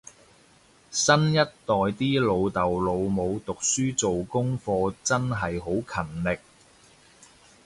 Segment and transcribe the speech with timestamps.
[0.89, 6.39] 新一代啲老豆老母讀書做功課真係好勤力